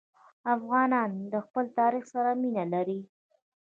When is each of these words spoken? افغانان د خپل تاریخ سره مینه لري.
افغانان 0.55 1.11
د 1.33 1.35
خپل 1.45 1.65
تاریخ 1.79 2.03
سره 2.13 2.31
مینه 2.41 2.65
لري. 2.73 2.99